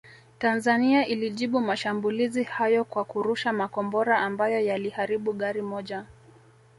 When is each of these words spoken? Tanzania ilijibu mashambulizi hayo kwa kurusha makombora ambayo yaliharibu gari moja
Tanzania 0.39 1.07
ilijibu 1.07 1.59
mashambulizi 1.59 2.43
hayo 2.43 2.83
kwa 2.83 3.05
kurusha 3.05 3.53
makombora 3.53 4.19
ambayo 4.19 4.59
yaliharibu 4.65 5.33
gari 5.33 5.61
moja 5.61 6.05